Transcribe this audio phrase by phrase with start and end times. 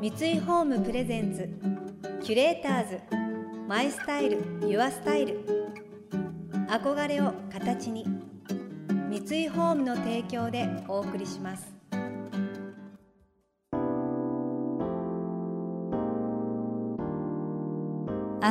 [0.00, 1.46] 三井ホームプレゼンツ
[2.24, 3.00] キュレーターズ
[3.68, 5.44] マイスタイルユアスタイル。
[6.70, 8.06] 憧れを形に
[9.10, 11.70] 三井ホームの提供でお送りします。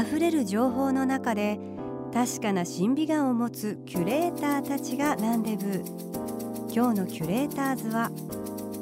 [0.08, 1.60] 溢れる情報の中で
[2.14, 5.84] 確かな審美眼を持つキュレーターたちがランデブー。
[6.72, 8.12] 今日のキュレーターズは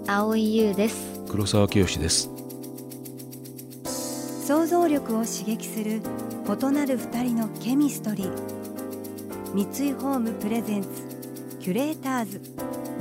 [0.06, 1.24] 青井優です。
[1.30, 2.37] 黒沢清です。
[4.48, 6.02] 想像力を刺激する
[6.46, 8.32] 異なる二人のケミストリー。
[9.54, 10.88] 三井ホームプレゼンツ
[11.60, 12.42] キュレーターズ。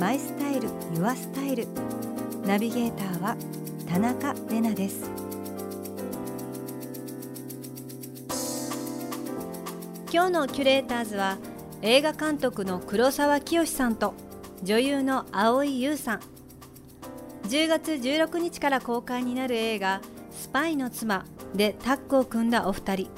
[0.00, 1.68] マイスタイルユアスタイル。
[2.44, 3.36] ナビゲーターは
[3.88, 5.08] 田中れなです。
[10.12, 11.38] 今日のキュレーターズは
[11.80, 14.14] 映画監督の黒沢清さんと
[14.64, 16.20] 女優の蒼井優さん。
[17.44, 20.00] 10月16日から公開になる映画
[20.36, 21.24] 「スパイの妻」
[21.56, 23.10] でタッグを組んだお二人。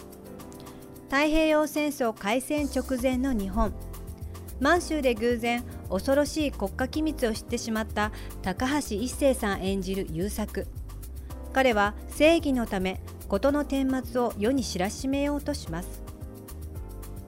[1.10, 3.72] 太平洋戦争開戦直前の日本。
[4.60, 10.66] 満州で偶然恐ろしい国家機密を知ってしまった高橋一生さん演じる優作。
[11.52, 16.02] 彼は正義のため事の顛末を世に知らしめようとします。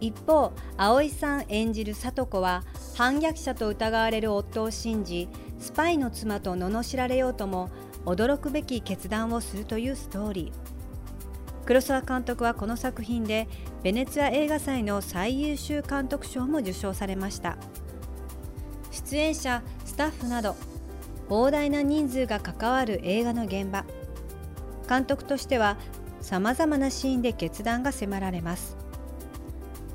[0.00, 7.70] 一方葵さん演じる聡子は反逆者と疑われる夫を信じスパイの妻と罵られようとも
[8.06, 10.59] 驚くべき決断をするというストーリー。
[11.70, 13.46] 黒沢監督はこの作品で
[13.84, 17.58] ベネツィア映画祭の最優秀監督賞も受賞されました。
[18.90, 20.56] 出演者スタッフなど
[21.28, 23.84] 膨大な人数が関わる映画の現場。
[24.88, 25.76] 監督としては
[26.20, 28.76] さまざまなシーンで決断が迫られます。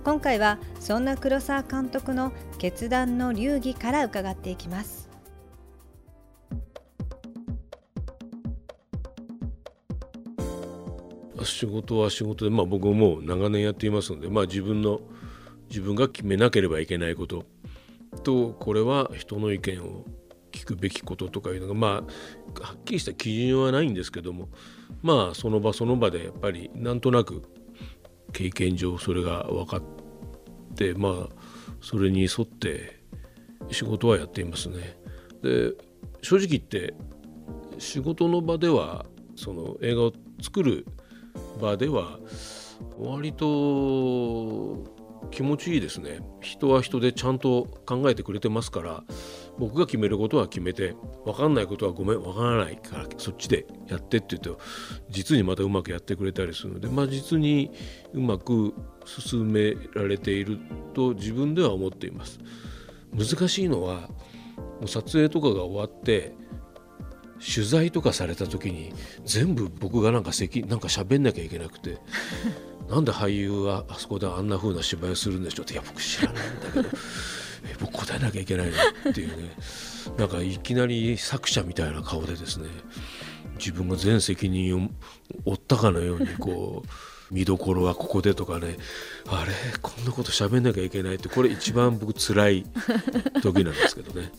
[0.06, 5.05] 今回はそんな黒沢監督の決断の流儀から伺っていきます。
[11.46, 15.02] 仕事は仕事で、まあ、僕も長年やっていますので、まあ、自分の
[15.70, 17.46] 自分が決めなければいけないこと
[18.24, 20.06] とこれは人の意見を
[20.52, 22.02] 聞くべきこととかいうのがまあは
[22.76, 24.50] っきりした基準はないんですけども
[25.02, 27.44] まあその場その場でやっぱりなんとなく
[28.32, 29.84] 経験上それが分かっ
[30.76, 31.36] てまあ
[31.82, 33.02] それに沿って
[33.70, 34.98] 仕事はやっていますね。
[35.42, 35.74] で
[36.22, 36.94] 正直言って
[37.78, 39.06] 仕事の場では
[39.36, 40.86] その映画を作る
[41.60, 42.20] 場では
[42.98, 44.84] 割と
[45.32, 46.20] 気持ちいいですね。
[46.42, 49.04] 人は人でちゃんと考えてくれてますから
[49.58, 50.96] 僕が決めることは決めて
[51.26, 54.60] 分かんないことはごめん分からないからそっちでやってって言うと
[55.10, 57.72] 実にまたうまくやってくれたりするのでまあ実に
[58.14, 58.74] うまく
[59.06, 60.60] 進められている
[60.94, 62.40] と自分では思っています。
[63.14, 64.10] 難しいのは
[64.60, 66.36] もう撮影とかが終わって
[67.40, 68.94] 取材とかされた時に
[69.26, 71.98] 全部僕がなんか席なんか喋んなきゃいけなくて
[72.90, 76.90] なんで俳優はあそこであんな風な芝居をするんでしょうっていや僕知らないんだけど
[77.68, 79.10] え僕答えなきゃいけないの？
[79.10, 79.52] っていうね
[80.18, 82.68] なんかいきなり作者みたいな顔でですね
[83.58, 84.90] 自分が全責任を
[85.46, 86.90] 負ったかのようにこう
[87.34, 88.78] 見どころはここでとかね
[89.28, 89.52] あれ
[89.82, 92.66] こんなこと喋んなきゃいけないってこれ一番僕辛い
[93.42, 94.32] 時なんですけどね。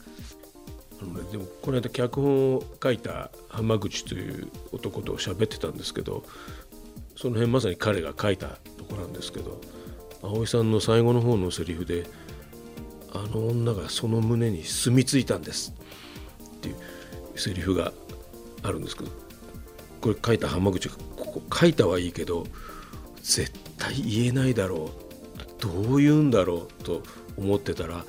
[1.31, 6.25] でもこの間脚本を書いた浜口という男と喋ってたんですけど
[7.17, 8.49] その辺まさに彼が書いた
[8.79, 9.61] とこなんですけど
[10.23, 12.07] 葵さんの最後の方のセリフで
[13.13, 15.75] 「あの女がその胸に住み着いたんです」
[16.57, 16.77] っていう
[17.37, 17.93] セリフが
[18.63, 19.11] あるんですけど
[20.01, 22.47] これ書いた浜口がここ書いたはいいけど
[23.23, 25.07] 絶対言えないだろう
[25.61, 27.03] どう言うんだろうと
[27.37, 28.05] 思ってたら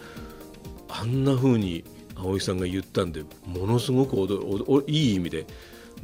[0.90, 1.84] あんな風に
[2.18, 4.16] 葵さんが言ったんでものすごく
[4.88, 5.46] いい意味で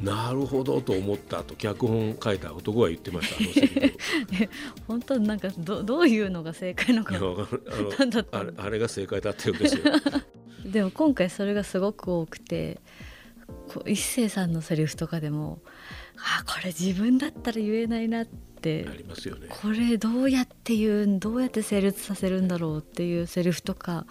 [0.01, 4.47] なるほどと思ったと脚本書いた男が言ってました
[4.87, 7.15] 本当なんかどどういうのが正解のか。
[8.31, 9.83] あれあれが正解だったようですよ。
[10.65, 12.79] でも今回それがすごく多くて
[13.85, 15.61] 一星さんのセリフとかでも
[16.17, 18.87] あこれ自分だったら言えないなって。
[18.89, 19.47] ありますよね。
[19.49, 24.05] これどうやって言うどうやって成立させるんだろうっていうセリフとか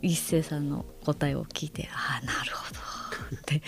[0.00, 2.80] 一星さんの答えを聞いてああなるほど。
[3.36, 3.62] って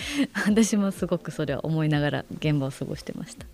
[0.46, 3.46] 私もすごくそれは思いながら現場を過ごしてました。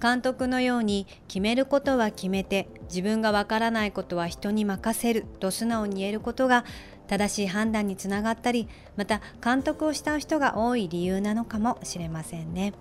[0.00, 6.64] 監督のように決めることは決めて自分がわからないことは人に任せると素直に言えることが
[7.08, 12.74] 正しい判断につながったりまた監督をした人が多い理由なのかもしれませんね。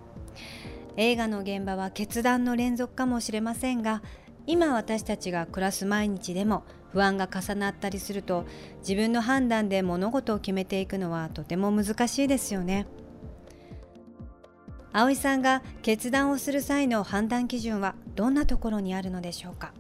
[0.97, 4.01] 映画の現場は決断の連続かもしれませんが
[4.47, 6.63] 今私たちが暮らす毎日でも
[6.95, 8.45] 不安が重なったりすると
[8.79, 12.87] 自分の判断で物事を決めていくのはとても難しいですよね。
[14.93, 19.73] 葵さんが決断をする際の判断基準はどんなところにあるのでしょうか？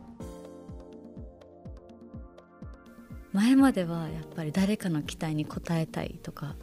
[3.31, 6.57] 前まではやっぱり誰かの期待に応えたいとか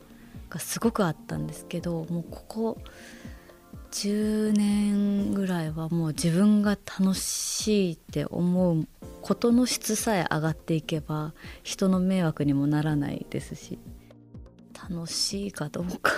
[0.51, 2.79] がすごくあったんですけどもうここ
[3.93, 8.87] 10年ぐらいはもう自分が楽しいって思う
[9.23, 11.33] ことの質さえ上がっていけば
[11.63, 13.79] 人の迷惑にもならないですし
[14.91, 16.13] 楽しいかどうか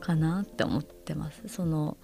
[0.00, 1.48] かなって思ってます。
[1.48, 1.96] その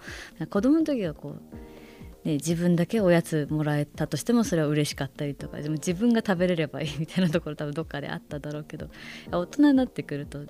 [0.49, 8.89] 子供の時はこう、ね、自分だけおやつもらえたとしてもそれは嬉しかったりとかでも自分が食べれればいいみたいなところ多分どっかであっただろうけど
[9.31, 10.45] 大人になってくると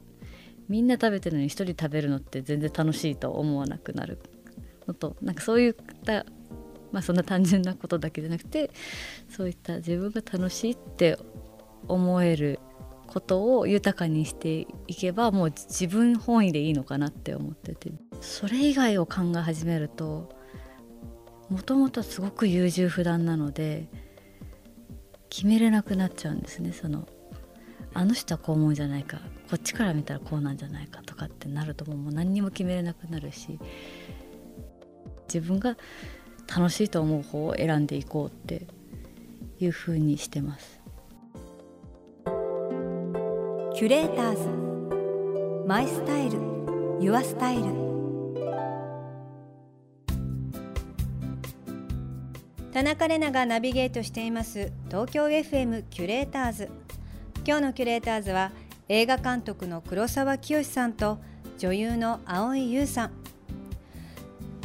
[0.70, 4.18] みんな食べてるのに1人食べるのって全然楽しいと思わなくなる。
[4.88, 5.74] のとなんかそういっ
[6.06, 6.26] た
[6.92, 8.72] まあそんな単純なことだけじゃなくて
[9.30, 11.18] そういった自分が楽しいって
[11.88, 12.60] 思える
[13.08, 17.92] ことを豊かにしていけばもう自分本位でいいのかなって思ってて。
[18.22, 20.30] それ以外を考え始めると
[21.50, 23.90] もともとすごく優柔不断なので
[25.30, 26.72] 決めれなくなっちゃうんですね。
[26.72, 27.08] その
[27.94, 29.18] あの人はこう思うじゃないか
[29.50, 33.60] こっちから見たらこうなんじゃないかとかってなるともう何にも決めれなくなるし
[35.28, 35.76] 自分が
[36.54, 38.68] 楽しいと思う方を選んでいこうって
[39.60, 40.82] いうふうにしてます。
[43.74, 45.68] キュレーターズ。
[45.68, 46.40] マイスタイル。
[47.00, 47.64] ユアスタイル。
[52.74, 54.72] 田中れながナビゲートしています。
[54.88, 56.70] 東京 FM キュレーターズ。
[57.46, 58.52] 今日のキュレーターズは
[58.90, 61.18] 映画監督の黒沢清さんと
[61.58, 63.21] 女優の蒼井優さん。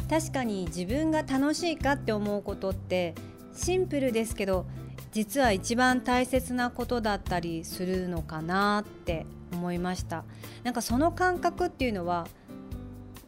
[0.09, 3.13] 確かに自分が楽しいかって思うことって
[3.53, 4.65] シンプルですけど
[5.11, 10.25] 実は一番大切なことだったりするのかなって思いました。
[10.63, 12.27] なんかその感覚っていうのは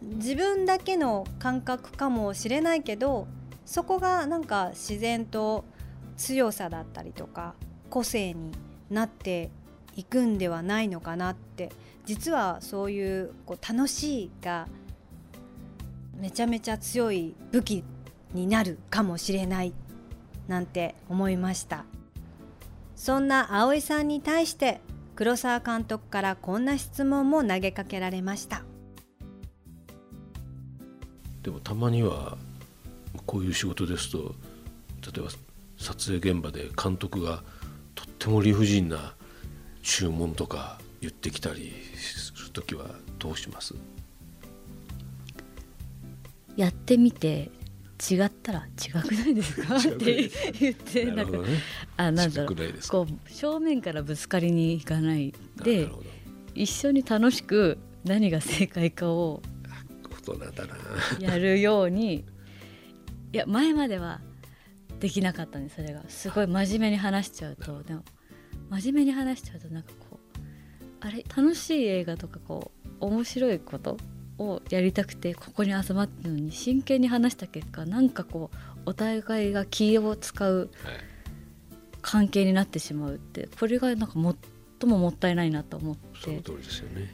[0.01, 3.27] 自分だけの感覚かもしれないけど
[3.65, 5.65] そこがなんか自然と
[6.17, 7.55] 強さだったりとか
[7.89, 8.51] 個性に
[8.89, 9.51] なって
[9.95, 11.69] いくんではないのかなって
[12.05, 14.67] 実はそういうこう楽しいが
[16.19, 17.83] めちゃめちゃ強い武器
[18.33, 19.73] になるかもしれない
[20.47, 21.85] なんて思いました。
[22.95, 24.81] そんな葵さんに対して
[25.15, 28.63] 黒沢監督からこんな質問も投げかけられました。
[31.41, 32.37] でもたまには
[33.25, 34.35] こういう仕事ですと
[35.01, 35.29] 例えば
[35.77, 37.41] 撮影現場で監督が
[37.95, 39.13] とっても理不尽な
[39.81, 42.85] 注文とか言ってきたりする時は
[43.17, 43.73] どうします？
[46.55, 47.51] やってみて
[48.09, 49.77] 違ったら違くないですか？
[49.77, 50.29] って
[50.59, 51.49] 言ってなるほどね。
[51.97, 52.55] あなんだろう。
[52.89, 55.89] こう正面からぶつかりに行かないで
[56.55, 59.41] 一緒に楽しく何が正解かを
[61.19, 62.25] やるように
[63.33, 64.21] いや前までは
[64.99, 66.01] できなかったんですそれが。
[66.07, 67.83] すごい真面目に話しちゃうと。
[67.83, 68.03] でも
[68.69, 70.39] 真面目に話しちゃうとなんかこう
[71.01, 71.23] あれ？
[71.35, 73.97] 楽しい映画とかこう面白いこと？
[74.39, 80.95] をやりたくてここに集まってるのに真剣に話した結果なんかこうお互いが気を使うはい。
[82.01, 84.13] 関係になってしまうってこれがなんか
[84.79, 86.01] 最ももったいないなと思って。
[86.23, 87.13] その通りですよね。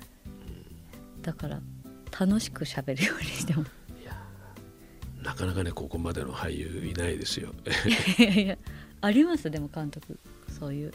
[1.23, 1.59] だから
[2.17, 3.71] 楽しく喋るようにしてます。
[5.23, 7.51] なかなかねここまでの俳優いないですよ。
[8.19, 8.57] いやいや
[9.01, 10.19] ありますでも監督。
[10.59, 10.93] そういう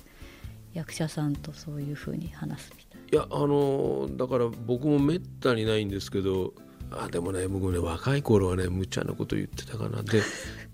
[0.73, 6.55] 役者さんとそういう風に話すみたいいやあのだから僕もめったにないんですけど
[6.93, 10.03] あでもね僕ね若い頃はね無茶なこと言ってたかな。
[10.03, 10.23] で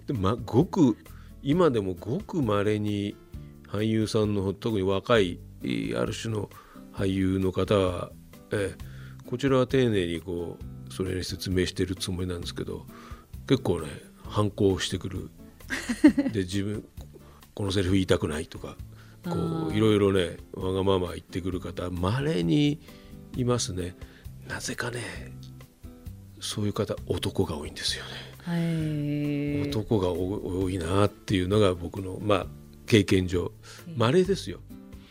[0.06, 0.96] で、ま、ごく
[1.42, 3.16] 今でもごくまれに
[3.68, 5.40] 俳優さんの特に若い
[5.96, 6.50] ある種の
[6.92, 8.10] 俳優の方は、
[8.52, 8.74] え
[9.26, 12.86] こちらは丁寧にこうそれに説明してるつもりなんですけど
[13.48, 13.88] 結構ね
[14.24, 15.30] 反抗してくる。
[16.32, 16.84] で自分
[17.54, 18.76] このセリフ言いたくないとか。
[19.28, 22.80] こういろいろねわがまま言ってくる方まれに
[23.36, 23.94] いますね。
[24.48, 25.00] なぜかね
[26.40, 28.10] そういう方男が多いんですよね、
[28.44, 28.56] は
[29.64, 32.46] い男が多多いなっていうのが僕のまあ
[32.86, 33.50] 経験上
[33.96, 34.60] まれですよ。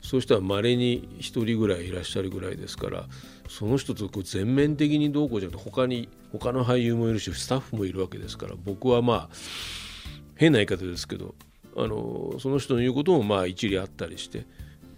[0.02, 3.06] そういう人はまれに1人ぐらいいらっしゃるぐらいですから
[3.50, 9.30] その人とこう全面的にどうこうじゃなくて他に他の俳優もいるしスタッフもいるわけですから僕はまあ
[10.36, 11.34] 変な言い方ですけど
[11.76, 14.46] あのその人の言うこともまあ一理あったりして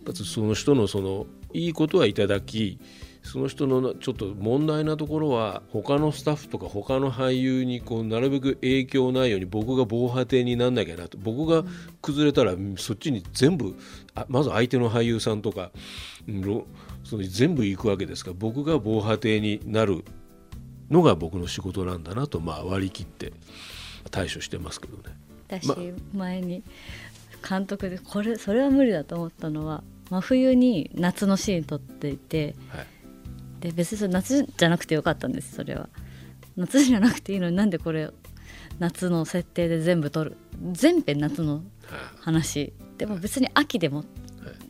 [0.05, 2.79] かつその人のそのいいことはいただき
[3.23, 11.63] その人のちょっと問題なところは他のスタッフとか他の俳優にこうなるべく影響ないように僕が防波堤になんなきゃなと僕が
[12.01, 13.75] 崩れたらそっちに全部
[14.15, 15.71] あまず相手の俳優さんとか
[17.03, 20.05] その全部行くわけですから僕が防波堤になる
[20.89, 23.33] のが僕の仕事なんだなとまあ割り切って
[24.09, 25.26] 対処してますけどね。
[25.47, 26.63] 私、前に
[27.47, 32.87] 監督でこれそれは無理だと思ったのは真冬に夏のシーン撮っていて、はい、
[33.61, 35.89] で別にそれ夏じゃなくてよかったんですそれは。
[36.55, 38.09] 夏じゃなくていいのになんでこれ
[38.79, 40.37] 夏の設定で全部撮る
[40.71, 41.61] 全編夏の
[42.21, 42.73] 話。
[42.97, 44.03] でも別に秋でも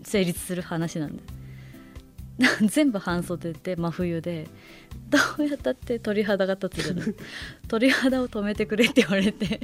[0.03, 1.23] 成立する話なんで。
[2.67, 4.47] 全部半袖で真冬で
[5.09, 7.15] どうやったって鳥肌が立つじゃない。
[7.67, 9.61] 鳥肌を止めてくれって言われて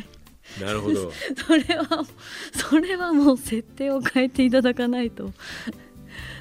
[0.62, 1.12] なるほど。
[1.48, 2.06] それは
[2.54, 5.32] それはもう設定を変えていただかないと。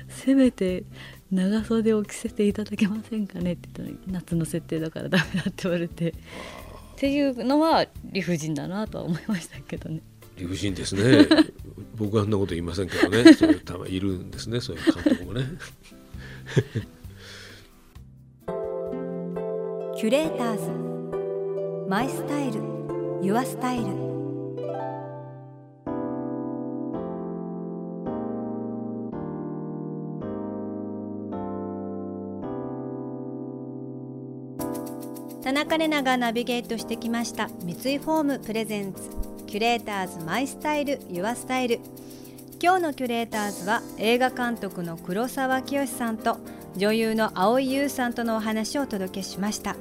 [0.09, 0.85] せめて
[1.31, 6.11] 長袖を着せていただけませんかねって言ったら夏の設定だからダメだって言われて。
[6.11, 6.15] っ
[6.97, 10.03] ていうのは理不尽だなとは思いましたけどね。
[10.37, 11.27] 理不尽ですね。
[11.97, 13.33] 僕はあんなこと言いませんけどね。
[13.33, 14.61] そういう多分いるんですね。
[14.61, 15.47] そういう監督もね。
[19.97, 21.89] キュレーターズ。
[21.89, 22.82] My Style Your
[23.23, 23.85] Style
[35.41, 37.49] 田中麗奈がナビゲートしてきました。
[37.63, 39.11] 三井ホーム presents。
[39.47, 41.79] キュレーターズ My Style。Your Style
[42.61, 46.39] 今日のキュレーターズは映画監督の黒沢清さんと
[46.77, 49.77] 女優の蒼井優さんとのお話をお届けしました。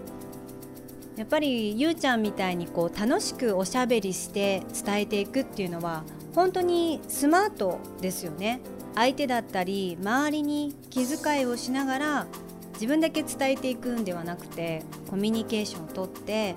[1.18, 6.04] やっぱりゆうちゃんみたいにこう楽しくおしゃべりして伝えていくっていうのは
[6.34, 8.62] 本当にスマートですよね。
[8.96, 12.28] 相手だったり周りに気遣いをしながら
[12.74, 16.56] 自分だけ伝えていくんではなくてコミュニケーションをとって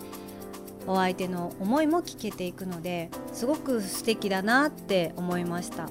[0.87, 5.89] お相手の思いも聞けていくのですごく素敵だなって思いました。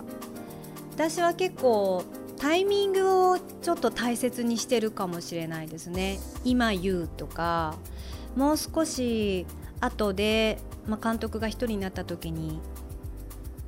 [0.94, 2.04] 私は結構
[2.38, 6.20] タイミングをちょっと大切にしてるかもしれないですね。
[6.44, 7.76] 今言うとか
[8.36, 9.46] もう少し
[9.80, 12.62] 後で、まあ、監督が1人になった時に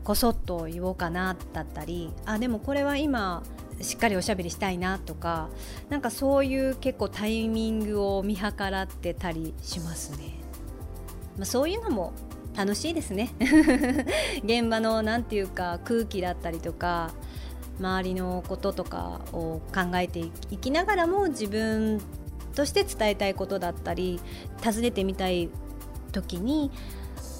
[0.03, 3.43] こそっと言おうかなだったりあでもこれは今
[3.81, 5.49] しっかりおしゃべりしたいなとか
[5.89, 10.39] なんかそういう結構タイミングを見計らってたりしますね。
[11.37, 12.13] まあ、そういうのも
[12.55, 13.33] 楽しいですね
[14.43, 17.11] 現場の何て言うか空気だったりとか
[17.79, 22.01] 周りのこととかを考えていきながらも自分
[22.55, 24.19] として伝えたいことだったり
[24.61, 25.49] 尋ねてみたい
[26.11, 26.71] 時に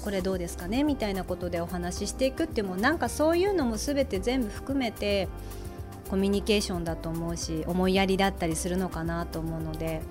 [0.04, 0.84] これどうですかね？
[0.84, 5.28] みたいなことでお話ししていくっていうもなんかそういうのも全て全部含めて
[6.08, 10.02] コミュニケーションだと思うし思いやりだったりするのかなと思うので、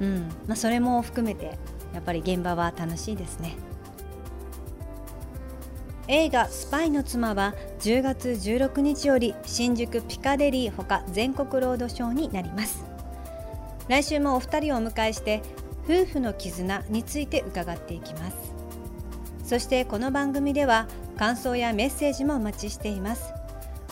[0.00, 0.28] うん。
[0.46, 1.58] まあ、それも含めて
[1.92, 3.56] やっぱり現場は楽しいですね。
[6.08, 12.95] 映画「スパイの妻」は10月16日より新宿ピカデリーほか全国ロードショーになります。
[13.88, 15.42] 来週もお二人をお迎えして
[15.84, 18.36] 夫婦の絆について伺っていきます。
[19.44, 23.32] そしてこの番組では感想やメッセージもお待ちしています。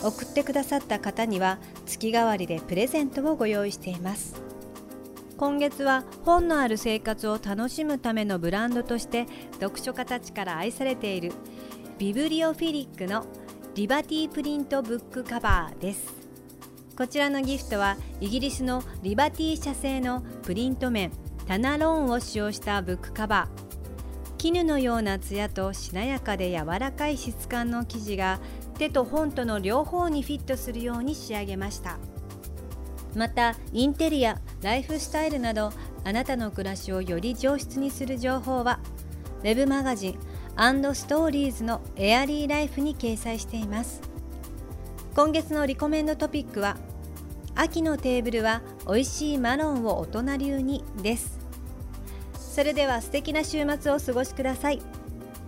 [0.03, 4.35] 送ってくださった方には月替わりでプレゼントをご用意しています。
[5.37, 9.25] 今月は本のある生活を楽しむためのブランドとして
[9.59, 11.31] 読書家たちから愛されている
[11.97, 13.25] ビブリオフィリックの
[13.75, 16.24] リバティプリントブックカバーです。
[16.97, 21.11] こちらのギフトはイギリスのリバティ社製のプリント面
[21.45, 24.37] タナローンを使用したブックカバー。
[24.37, 28.39] 絹のようなツヤとしなやかで柔らかい質感の生地が
[28.77, 31.97] 手と本との両方にフィットするように仕上げました。
[33.13, 35.73] またインテリアライフスタイルなど
[36.05, 38.79] あなたの暮らしをより上質にする情報は
[39.43, 40.13] web マガジン
[40.93, 44.01] ストーリーズのエアリーライフに掲載しています。
[45.13, 46.75] 今月のリコメンドトピックは
[47.55, 51.39] 秋のテーブルは美味しいマロンを大人流にです。
[52.37, 54.81] それでは素敵な週末をお過ごしください。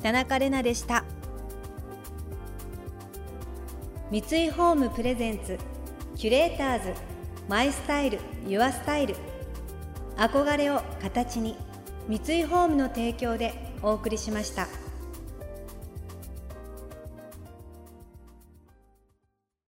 [0.02, 1.04] 田中れなでした。
[4.10, 5.58] 三井ホームプレゼンツ
[6.16, 6.94] キュレーターズ
[7.50, 9.16] マイスタイルユアスタイル。
[10.16, 11.58] 憧れを形に
[12.08, 14.68] 三井ホームの提供でお送りしました。